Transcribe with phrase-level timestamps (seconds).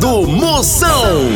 [0.00, 1.28] do Moção.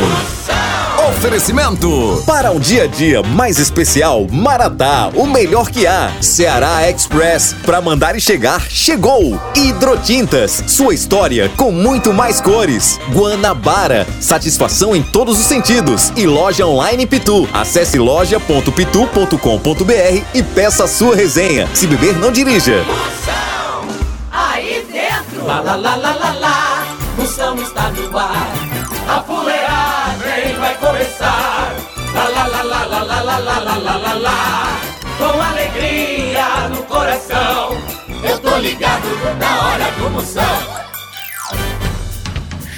[1.08, 2.22] Oferecimento.
[2.26, 6.10] Para um dia a dia mais especial, Maratá, o melhor que há.
[6.22, 9.38] Ceará Express, para mandar e chegar, chegou.
[9.54, 12.98] Hidrotintas, sua história com muito mais cores.
[13.12, 16.10] Guanabara, satisfação em todos os sentidos.
[16.16, 17.46] E loja online Pitu.
[17.52, 21.68] Acesse loja.pitu.com.br e peça a sua resenha.
[21.74, 22.82] Se beber, não dirija.
[22.84, 23.84] Moção,
[24.32, 25.44] aí dentro.
[25.46, 26.86] Lá, lá, lá, lá, lá, lá.
[27.16, 28.63] Moção está no ar.
[29.08, 31.72] A fuleagem vai começar.
[32.14, 34.80] Lá, lá, lá, lá, lá, lá, lá, lá, lá, lá, lá, lá.
[35.18, 37.76] Com alegria no coração.
[38.22, 39.06] Eu tô ligado
[39.38, 40.84] na hora do Moção.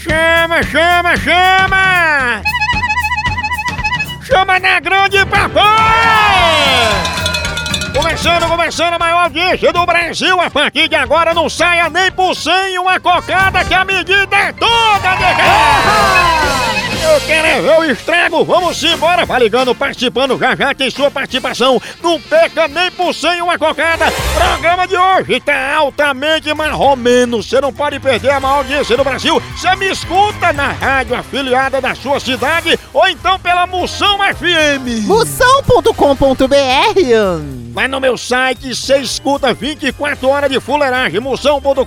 [0.02, 2.42] Chama, chama, chama!
[4.22, 7.15] Chama na grande papai!
[7.96, 10.38] Começando, começando a maior audiência do Brasil.
[10.38, 14.52] A partir de agora não saia nem por cem uma cocada que a medida é
[14.52, 15.24] toda de
[17.02, 18.44] Eu quero é ver o estrago.
[18.44, 19.24] Vamos embora.
[19.24, 20.38] Vai ligando, participando.
[20.38, 21.80] Já já tem sua participação.
[22.02, 24.12] Não perca nem por cem uma cocada.
[24.34, 27.42] Programa de hoje tá altamente marromeno.
[27.42, 29.42] Você não pode perder a maior audiência do Brasil.
[29.56, 35.06] Você me escuta na rádio afiliada da sua cidade ou então pela Moção FM.
[35.06, 36.46] Moção.com.br
[37.76, 41.82] Vai no meu site, você escuta 24 horas de fuleiragem, moção.com.br.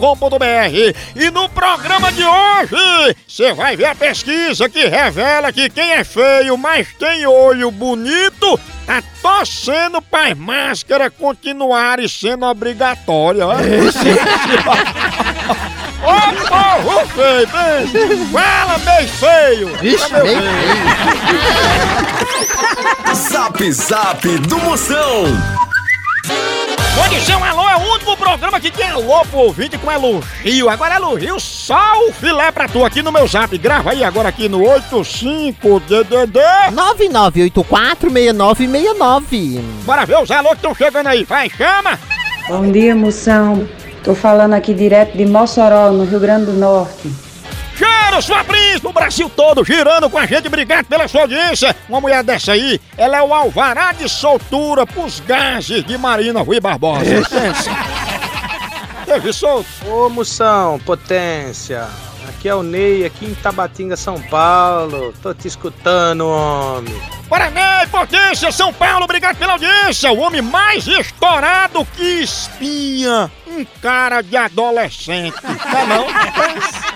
[1.16, 6.04] E no programa de hoje, você vai ver a pesquisa que revela que quem é
[6.04, 13.48] feio, mas tem olho bonito, tá torcendo para as máscaras continuarem sendo obrigatórias.
[16.06, 19.76] Ô povo feio, bem, fala bem feio.
[19.78, 20.50] Vixe, meu bem feio.
[23.16, 25.69] Zap Zap do Moção.
[26.96, 30.70] Condição Alô é o único programa que tem alô pro ouvinte com elogio.
[30.70, 33.58] Agora elogio só o filé pra tu aqui no meu zap.
[33.58, 36.40] Grava aí agora aqui no 85DDD.
[36.72, 39.62] 99846969.
[39.86, 41.24] Bora ver os alô que estão chegando aí.
[41.24, 41.98] Vai, chama.
[42.48, 43.68] Bom dia, moção.
[44.04, 47.10] Tô falando aqui direto de Mossoró, no Rio Grande do Norte.
[47.80, 50.48] Cheiro, sua príncipe, o Brasil todo girando com a gente.
[50.48, 51.74] Obrigado pela sua audiência.
[51.88, 56.60] Uma mulher dessa aí, ela é o alvará de soltura pros gases de Marina Rui
[56.60, 57.06] Barbosa.
[59.06, 59.70] Teve solto?
[59.88, 61.88] Ô moção, potência.
[62.28, 65.14] Aqui é o Ney, aqui em Tabatinga, São Paulo.
[65.22, 67.02] Tô te escutando, homem.
[67.30, 70.12] Paraná, Potência, São Paulo, obrigado pela audiência.
[70.12, 73.32] O homem mais estourado que espinha.
[73.48, 75.40] Um cara de adolescente.
[75.42, 76.08] Tá não?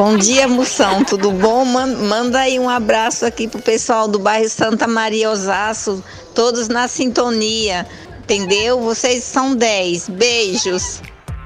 [0.00, 1.62] Bom dia, Moção, tudo bom?
[1.62, 6.02] Man- Manda aí um abraço aqui pro pessoal do bairro Santa Maria Osasco,
[6.34, 7.86] todos na sintonia,
[8.22, 8.80] entendeu?
[8.80, 11.02] Vocês são 10, beijos.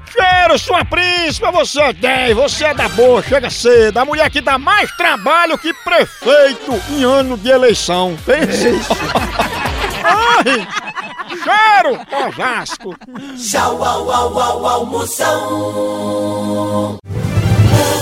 [0.08, 3.98] Cheiro, sua príncipe, você é 10, você é da boa, chega cedo.
[3.98, 8.16] A mulher que dá mais trabalho que prefeito em ano de eleição.
[8.24, 8.68] Pense.
[10.06, 10.64] Ai,
[11.26, 11.98] cheiro,
[12.28, 12.94] Osasco.
[13.36, 16.14] Tchau, au, au, au, au, Moção.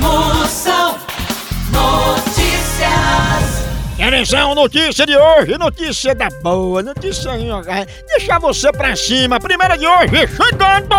[0.00, 0.96] Moção
[1.70, 3.20] Notícias.
[4.00, 9.38] Atenção, notícia de hoje, notícia da boa, notícia aí, ó, é, deixar você pra cima.
[9.38, 10.96] Primeira de hoje, chegando!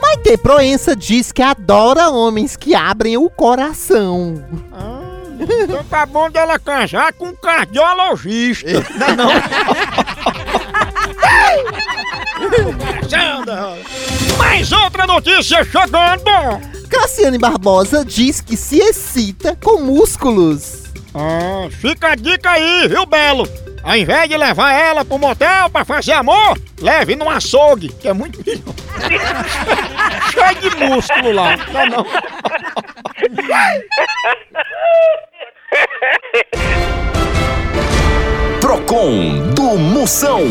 [0.00, 4.44] Maite Proença diz que adora homens que abrem o coração.
[4.72, 5.00] Ah,
[5.40, 8.84] então tá bom dela casar com um cardiologista.
[8.98, 9.28] Não, não.
[14.36, 16.77] Mais outra notícia chegando!
[16.88, 20.84] Graciane Barbosa diz que se excita com músculos.
[21.14, 23.48] Ah, fica a dica aí, viu, Belo?
[23.82, 28.12] Ao invés de levar ela pro motel pra fazer amor, leve no açougue, que é
[28.12, 28.74] muito melhor.
[30.32, 32.06] Cheio de músculo lá, não não?
[38.60, 40.42] Procon do Moção.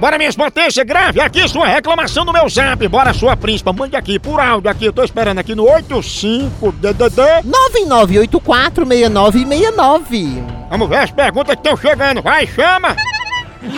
[0.00, 2.88] Bora, minhas potências, grave aqui sua reclamação no meu zap.
[2.88, 4.86] Bora, sua príncipa, mande aqui por áudio aqui.
[4.86, 7.44] Eu tô esperando aqui no 85DDD.
[8.24, 10.42] 99846969.
[10.70, 12.22] Vamos ver as perguntas que estão chegando.
[12.22, 12.96] Vai, chama!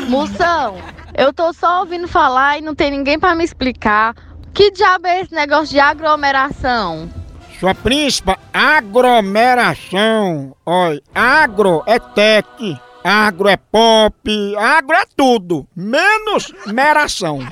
[0.09, 0.77] Moção,
[1.13, 4.15] eu tô só ouvindo falar e não tem ninguém pra me explicar.
[4.55, 7.11] Que diabo é esse negócio de aglomeração?
[7.59, 10.55] Sua príncipa, aglomeração.
[10.65, 17.41] Olha, agro é tech, agro é pop, agro é tudo, menos meração.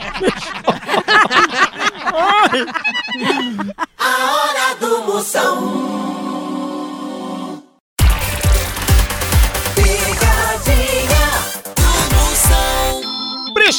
[3.99, 6.20] A hora do Moção.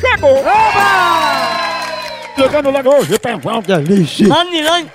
[0.00, 0.36] chegou!
[2.36, 4.24] Chegando logo hoje pra Valdelice.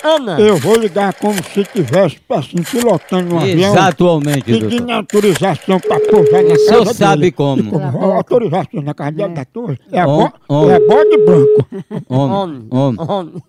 [0.03, 0.39] Ana.
[0.39, 3.71] Eu vou ligar como se tivesse assim, pilotando um avião.
[3.71, 4.91] Exatamente, Pedindo doutor.
[4.95, 6.93] autorização pra pousar na O casa senhor dele.
[6.95, 7.69] sabe como.
[7.69, 8.11] Como?
[8.13, 9.79] Autorização na casa dele da torre.
[9.91, 10.33] É, Om- bo...
[10.49, 10.71] om.
[10.71, 11.67] é bode branco.
[12.09, 13.43] Homem, homem.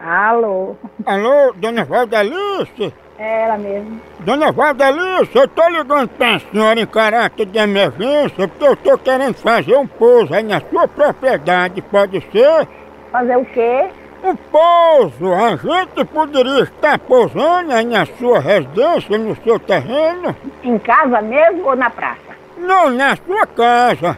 [0.00, 0.76] Alô,
[1.06, 2.92] Alô, dona Valdelice?
[3.22, 4.00] É ela mesmo.
[4.20, 9.34] Dona Valdelice, eu tô ligando pra senhora em caráter de emergência porque eu tô querendo
[9.34, 12.68] fazer um pouso aí na sua propriedade, pode ser?
[13.10, 13.88] Fazer o quê?
[14.24, 15.32] Um pouso!
[15.34, 20.34] A gente poderia estar pousando aí na sua residência, no seu terreno?
[20.62, 22.32] Em casa mesmo ou na praça?
[22.56, 24.16] Não, na sua casa.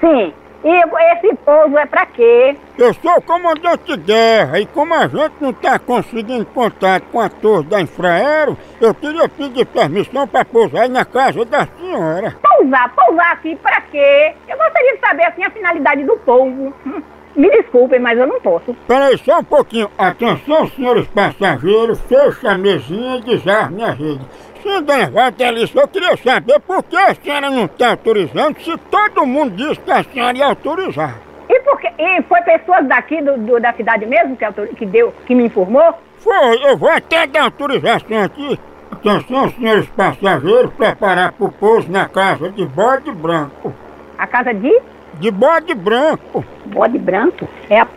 [0.00, 0.32] Sim.
[0.64, 2.56] E esse pouso é pra quê?
[2.76, 7.20] Eu sou o comandante de guerra e como a gente não está conseguindo contato com
[7.20, 12.36] a torre da Infraero, eu queria pedir permissão para pousar na casa da senhora.
[12.42, 14.34] Pousar, pousar aqui pra quê?
[14.48, 16.74] Eu gostaria de saber assim a finalidade do pouso.
[16.84, 17.02] Hum,
[17.38, 18.74] Me desculpem, mas eu não posso.
[18.88, 19.88] Peraí, só um pouquinho.
[19.96, 24.26] Atenção, senhores passageiros, fecha a mesinha e desarme a rede.
[24.62, 29.24] Sim, dona Valdelice, eu queria saber por que a senhora não está autorizando se todo
[29.26, 31.16] mundo disse que a senhora ia autorizar.
[31.48, 31.90] E, por quê?
[31.98, 35.44] e foi pessoas daqui do, do- da cidade mesmo que, autor- que deu, que me
[35.46, 35.94] informou?
[36.18, 38.58] Foi, eu vou até dar autorização aqui.
[38.90, 43.72] Atenção, senhores passageiros, preparar para o pouso na casa de bode branco.
[44.18, 44.80] A casa de
[45.20, 46.44] De bode branco.
[46.66, 47.92] bode branco é a p...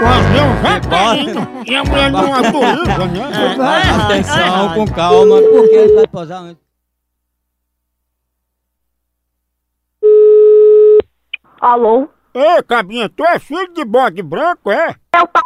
[0.00, 3.20] O avião vai caindo e a mulher não autoriza, né?
[4.04, 6.64] Atenção, com calma, porque ele vai posar antes.
[11.60, 12.08] Alô?
[12.34, 14.94] Ei, cabinha, tu é filho de bode branco, é?
[15.14, 15.40] É o p...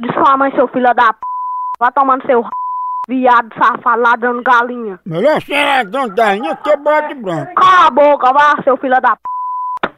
[0.00, 1.18] de sua mãe, seu filho da p...
[1.78, 2.48] Vai tomando seu r...
[3.08, 5.00] viado safado ladrando galinha.
[5.04, 7.54] Melhor ser ladrão da linha que bode branco.
[7.54, 9.22] Cala a boca, vá, seu filho da p...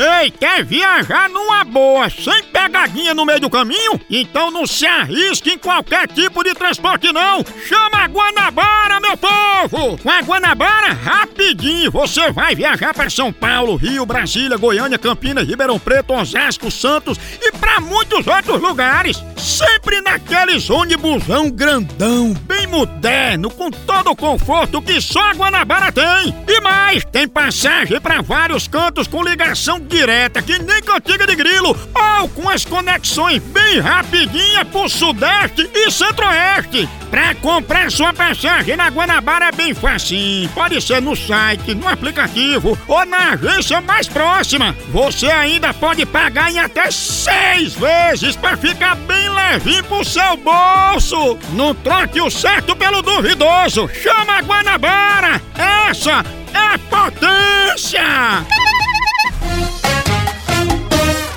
[0.00, 4.00] Ei, quer viajar numa boa, sem pegadinha no meio do caminho?
[4.08, 7.44] Então não se arrisque em qualquer tipo de transporte não!
[7.66, 9.98] Chama a Guanabara, meu povo!
[9.98, 15.80] Com a Guanabara, rapidinho, você vai viajar para São Paulo, Rio, Brasília, Goiânia, Campinas, Ribeirão
[15.80, 19.20] Preto, Osasco, Santos e para muitos outros lugares!
[19.36, 26.34] Sempre naqueles ônibusão grandão, bem moderno, com todo o conforto que só a Guanabara tem!
[26.46, 31.76] E mais, tem passagem para vários cantos com ligação direta, que nem cantiga de grilo,
[32.20, 36.88] ou com as conexões bem rapidinhas pro Sudeste e Centro-Oeste.
[37.10, 40.48] Pra comprar sua passagem na Guanabara, Guanabara é bem facinho.
[40.50, 44.76] Pode ser no site, no aplicativo ou na agência mais próxima.
[44.90, 51.38] Você ainda pode pagar em até seis vezes para ficar bem levinho pro seu bolso.
[51.52, 53.88] Não troque o certo pelo duvidoso.
[53.88, 55.42] Chama a Guanabara.
[55.88, 56.24] Essa
[56.54, 58.00] é potência.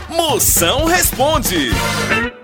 [0.09, 1.71] Moção responde.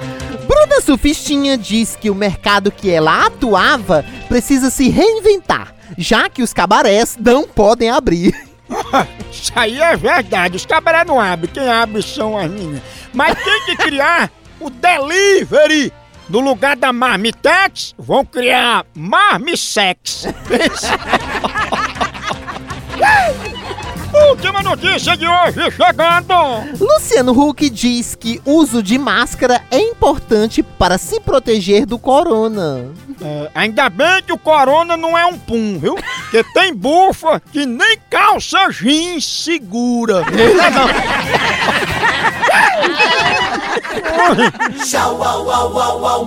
[0.46, 6.52] Bruna Sufistinha diz que o mercado que ela atuava precisa se reinventar, já que os
[6.52, 8.34] cabarés não podem abrir.
[9.30, 12.82] Isso aí é verdade, os cabaré não abrem, quem abre são as meninas.
[13.12, 15.92] Mas tem que criar o delivery.
[16.28, 20.26] No lugar da Marmitex, vão criar Marmissex.
[24.12, 26.34] Última notícia de hoje chegando!
[26.78, 32.86] Luciano Huck diz que uso de máscara é importante para se proteger do corona.
[33.20, 35.96] É, ainda bem que o corona não é um pum, viu?
[35.96, 40.24] Porque tem bufa que nem calça jeans segura.
[44.84, 46.26] Tchau, au, au, au, au,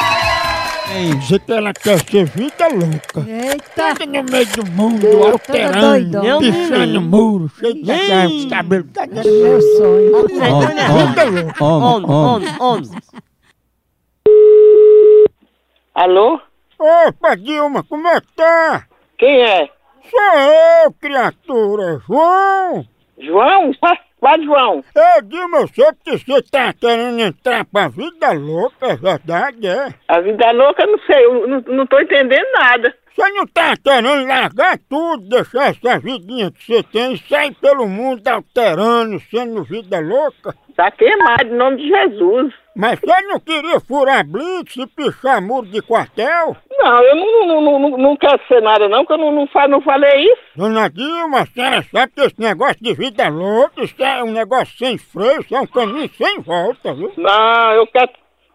[1.19, 3.25] Dizer que ela quer ser vida louca.
[3.29, 3.95] Eita!
[3.95, 6.39] Fica no meio do mundo, alterando, doidona.
[6.39, 8.49] pichando muro, cheio de Ih.
[8.49, 8.85] cabelo.
[9.11, 10.27] Meu sonho.
[10.27, 11.63] Vida louca.
[11.63, 12.89] Homem, homem, homem.
[15.95, 16.39] Alô?
[16.79, 18.85] Opa, Dilma, como é que tá?
[19.17, 19.69] Quem é?
[20.09, 22.85] Sou eu, criatura, João.
[23.19, 23.71] João?
[24.21, 24.83] Qual João?
[24.95, 29.87] Ô, Dilma, eu sei que você tá querendo entrar pra vida louca, é verdade, é?
[30.07, 32.95] A vida louca, eu não sei, eu não, não tô entendendo nada.
[33.15, 37.87] Você não tá querendo largar tudo, deixar essa vidinha que você tem e sair pelo
[37.87, 40.55] mundo alterando, sendo vida louca?
[40.75, 42.53] Tá queimado, em nome de Jesus.
[42.75, 46.55] Mas você não queria furar blitz e pichar muro de quartel?
[46.71, 49.45] Não, eu não, não, não, não, não quero ser nada não, que eu não, não,
[49.47, 50.41] fa- não falei isso.
[50.55, 54.73] Dona Dilma, a senhora sabe que esse negócio de vida louca, isso é um negócio
[54.77, 57.11] sem freio, isso é um caminho sem volta, viu?
[57.17, 58.09] Não, eu quero...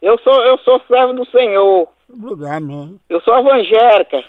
[0.07, 1.89] Eu sou, eu sou servo do Senhor.
[2.09, 3.01] Obrigado, mesmo.
[3.11, 4.23] Eu sou evangélica.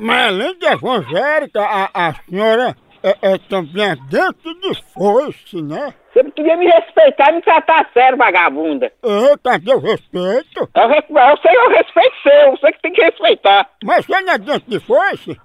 [0.00, 5.94] Mas além de evangélica, a, a senhora é, é também dentro de foice, né?
[6.12, 8.92] Você podia me respeitar e me tratar sério, vagabunda.
[9.04, 10.68] É, cadê o respeito?
[10.74, 13.70] Eu, res- eu sei, eu respeito seu, você que tem que respeitar.
[13.84, 15.40] Mas você não é dentro de foice?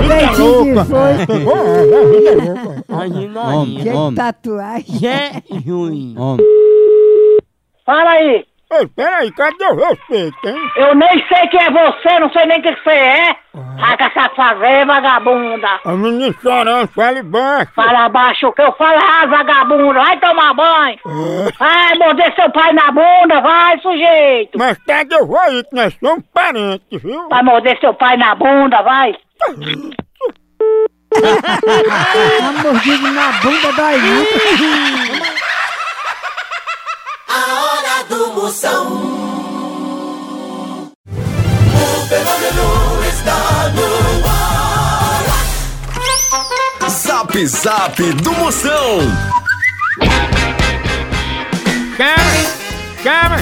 [0.00, 0.76] Vida louca!
[1.34, 1.34] É,
[2.10, 2.84] vida louca!
[2.92, 4.14] Homem, homem.
[4.14, 5.08] tatuagem.
[5.08, 6.14] É ruim.
[6.16, 6.46] Homem.
[7.84, 8.44] Fala aí.
[8.72, 10.70] Ei, peraí, cadê o respeito, hein?
[10.74, 13.36] Eu nem sei quem é você, não sei nem quem que você é.
[13.78, 15.80] Raga safadeza, vagabunda.
[15.84, 17.72] A menina chorando, fale baixo.
[17.76, 20.98] Fala baixo o que eu falo, ah, vagabunda, vai tomar banho.
[21.56, 24.58] Vai morder seu pai na bunda, vai, sujeito.
[24.58, 27.28] Mas cadê eu vou aí, que nós somos parentes, viu?
[27.28, 29.14] Vai morder seu pai na bunda, vai.
[32.40, 35.36] Uma mordida na bunda dói muito.
[38.08, 38.86] Do Moção.
[41.06, 43.88] O fenômeno está no
[44.28, 45.24] ar.
[46.88, 49.00] Zap Zap do Moção.
[51.96, 52.40] Chama,
[53.02, 53.38] chama,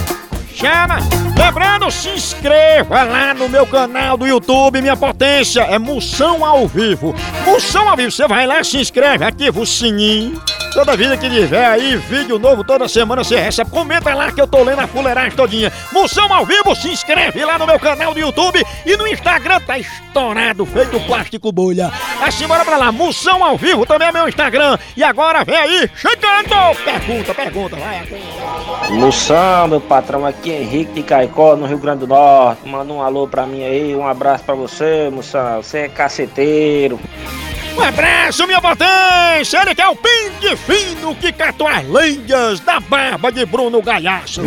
[0.54, 0.98] chama.
[1.36, 7.14] Lembrando, se inscreva lá no meu canal do YouTube, minha potência é Moção ao Vivo.
[7.44, 10.40] Moção ao Vivo, você vai lá, se inscreve, ativa o sininho.
[10.74, 13.70] Toda vida que tiver aí, vídeo novo toda semana você recebe.
[13.70, 15.72] Comenta lá que eu tô lendo a fuleiragem todinha.
[15.92, 19.78] Moção ao Vivo, se inscreve lá no meu canal do YouTube e no Instagram tá
[19.78, 21.92] estourado, feito plástico bolha.
[22.20, 22.90] Assim, bora pra lá.
[22.90, 24.76] Moção ao Vivo também é meu Instagram.
[24.96, 26.76] E agora vem aí, chegando!
[26.84, 28.08] Pergunta, pergunta, vai.
[28.90, 32.68] Moção, meu patrão, aqui é Henrique de Caicó, no Rio Grande do Norte.
[32.68, 35.62] Manda um alô pra mim aí, um abraço pra você, moção.
[35.62, 37.00] Você é caceteiro.
[37.76, 39.60] Um abraço, minha potência!
[39.60, 44.42] Ele que é o pingue fino que catou as lenhas da barba de Bruno Galhaço.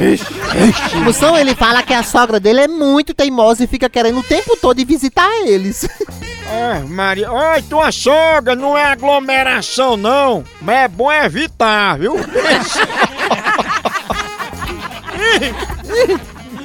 [1.04, 4.56] Moção, ele fala que a sogra dele é muito teimosa e fica querendo o tempo
[4.56, 5.86] todo ir visitar eles.
[6.50, 12.16] Ah, Maria, oi, tua sogra não é aglomeração não, mas é bom evitar, viu?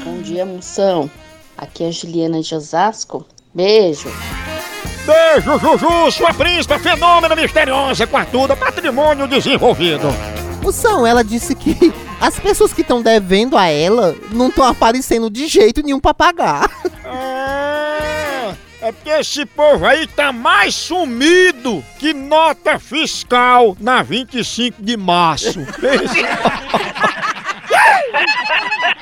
[0.05, 1.11] Bom dia, moção.
[1.57, 3.27] Aqui é a Juliana de Osasco.
[3.55, 4.11] Beijo.
[5.07, 10.09] Beijo, Juju, sua príncipa fenômeno misteriosa, quartuda, patrimônio desenvolvido.
[10.63, 15.47] Moção, ela disse que as pessoas que estão devendo a ela não estão aparecendo de
[15.47, 16.71] jeito nenhum pra pagar.
[17.05, 24.97] Ah, é porque esse povo aí tá mais sumido que nota fiscal na 25 de
[24.97, 25.61] março.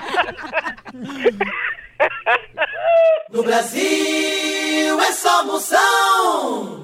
[3.32, 6.80] No Brasil é só Moção.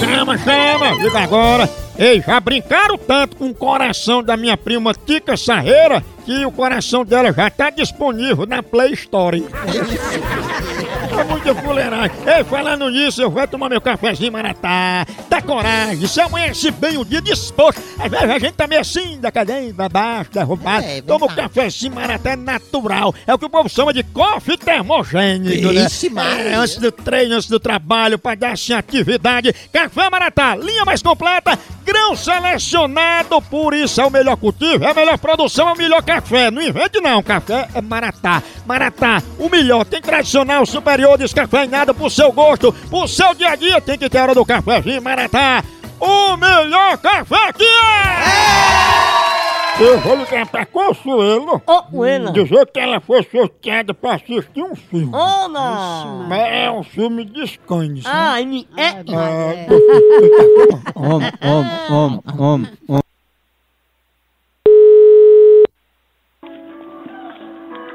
[0.00, 1.70] Chama, chama, liga agora.
[1.96, 7.04] Ei, já brincaram tanto com o coração da minha prima Tica Sarreira que o coração
[7.04, 9.46] dela já tá disponível na Play Store.
[11.18, 12.16] É muita fuleiragem.
[12.26, 15.06] Ei, falando nisso, eu vou tomar meu cafezinho maratá.
[15.28, 17.80] Dá coragem, se amanhece bem o dia disposto.
[17.98, 20.84] Às vezes a gente tá meio assim, da cadeia, da baixo, derrubado.
[20.86, 21.48] É, Toma o verdade.
[21.48, 23.14] cafezinho maratá natural.
[23.26, 25.84] É o que o povo chama de coffee termogênico, né?
[25.86, 26.42] Ixi, Maria.
[26.50, 29.52] É, antes do treino, antes do trabalho, pra dar assim atividade.
[29.72, 34.94] Café Maratá, linha mais completa, grão selecionado, por isso é o melhor cultivo, é a
[34.94, 36.50] melhor produção, é o melhor café.
[36.50, 38.42] Não invente não, café é Maratá.
[38.66, 43.80] Maratá, o melhor, tem tradicional, superior, descafeinado pro seu gosto, pro seu dia a dia,
[43.80, 45.62] tem que ter hora do cafezinho Maratá.
[45.98, 49.30] O melhor café que é!
[49.80, 51.62] Eu vou ligar pra Consuelo.
[51.66, 52.32] Ô, Coelho.
[52.32, 55.10] Dizer que ela foi sorteada pra assistir um filme.
[55.10, 56.26] Oh, não.
[56.28, 58.02] Mas é um filme de né?
[58.04, 58.88] Ah, ele é.
[58.88, 59.66] É,
[60.94, 63.02] Homem, homem, homem, homem, homem.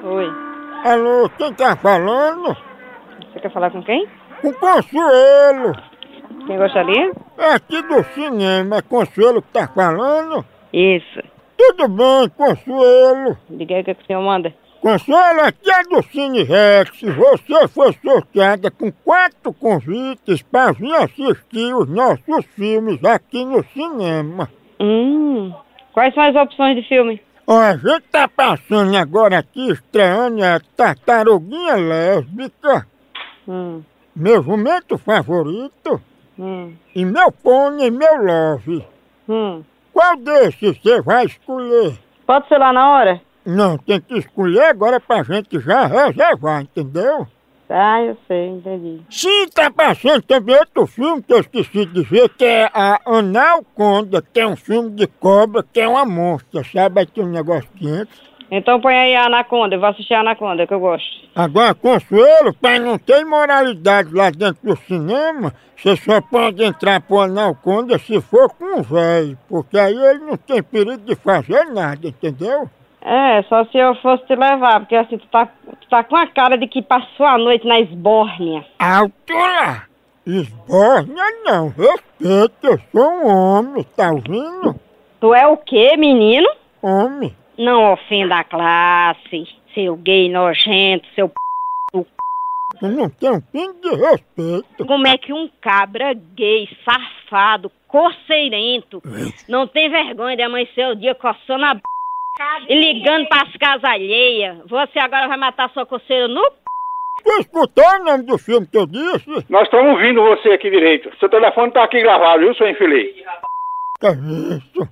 [0.04, 0.46] Oi,
[0.86, 2.56] Alô, quem tá falando?
[3.46, 4.08] Quer falar com quem?
[4.42, 5.74] Com Consuelo.
[6.48, 7.12] Quem gostaria?
[7.38, 10.44] É aqui do cinema, é Consuelo que tá falando?
[10.74, 11.22] Isso.
[11.56, 13.38] Tudo bem, Consuelo?
[13.50, 14.54] Diga aí o que, que o senhor manda.
[14.82, 17.02] Consuelo, aqui é do Cine Rex.
[17.02, 24.50] Você foi sorteada com quatro convites para vir assistir os nossos filmes aqui no cinema.
[24.80, 25.54] Hum.
[25.94, 27.22] Quais são as opções de filme?
[27.48, 32.88] Ó, a gente tá passando agora aqui, estreando a Tartaruguinha Lésbica,
[33.48, 33.82] Hum.
[34.16, 36.02] meu jumento favorito,
[36.38, 36.74] Hum.
[36.96, 38.86] e meu pônei, meu love.
[39.30, 39.64] Hum.
[39.94, 41.98] Qual desses você vai escolher?
[42.26, 43.22] Pode ser lá na hora?
[43.46, 47.28] Não, tem que escolher agora pra gente já reservar, entendeu?
[47.70, 49.02] Ah, eu sei, entendi.
[49.10, 54.22] Sim, tá passando também outro filme que eu esqueci de dizer, que é a Analconda,
[54.22, 57.00] que é um filme de cobra, que é uma monstra, sabe?
[57.00, 58.12] Aí tem um negócio quente.
[58.52, 61.26] Então põe aí a Anaconda, eu vou assistir a Anaconda, que eu gosto.
[61.36, 67.20] Agora, Consuelo, pra não ter imoralidade lá dentro do cinema, você só pode entrar pro
[67.20, 72.08] Analconda se for com um velho, porque aí ele não tem perigo de fazer nada,
[72.08, 72.70] entendeu?
[73.02, 76.26] É, só se eu fosse te levar, porque assim, tu tá, tu tá com a
[76.26, 78.66] cara de que passou a noite na esbórnia.
[78.80, 79.84] Alto lá!
[80.26, 84.76] Esborna não, respeita, eu sou um homem, tá ouvindo?
[85.20, 86.50] Tu é o quê, menino?
[86.82, 87.36] Homem.
[87.58, 91.36] Não ofenda a classe, seu gay nojento, seu p...
[92.82, 94.86] Eu não tenho um pingo de respeito.
[94.86, 99.02] Como é que um cabra gay, safado, coceirento,
[99.48, 101.82] não tem vergonha de amanhecer o dia coçando a b...
[102.68, 104.58] e ligando pras casas alheias?
[104.68, 106.58] Você agora vai matar sua coceira no p...
[107.24, 109.46] Tu escutou o nome do filme que eu disse?
[109.50, 111.10] Nós estamos ouvindo você aqui direito.
[111.18, 113.16] Seu telefone tá aqui gravado, viu, seu infeliz?
[114.02, 114.90] Que isso?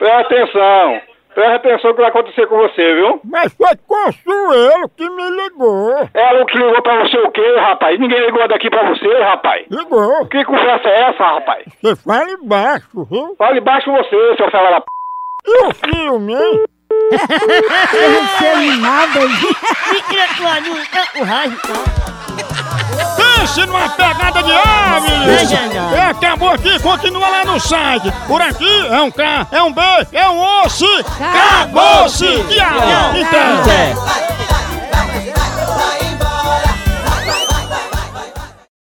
[0.00, 1.09] Presta atenção.
[1.40, 3.20] Presta atenção no que vai acontecer com você, viu?
[3.24, 6.06] Mas foi Consuelo que me ligou.
[6.12, 7.98] Ela que ligou pra você o quê, rapaz?
[7.98, 9.66] Ninguém ligou daqui pra você, rapaz.
[9.70, 10.26] Ligou.
[10.26, 11.64] Que conversa é essa, rapaz?
[11.80, 13.34] Você fala embaixo, viu?
[13.38, 14.86] Fale baixo você, seu fela da p...
[15.46, 16.64] E o filme, hein?
[17.10, 19.20] Eu não sei nada.
[21.20, 22.09] o raio.
[23.40, 25.96] Pense numa pegada de ave!
[25.96, 28.12] É, acabou aqui, continua lá no site.
[28.28, 29.80] Por aqui é um K, é um B,
[30.12, 30.84] é um osso.
[31.18, 32.26] Acabou-se!
[32.26, 33.16] Tchau!
[33.16, 34.29] Então.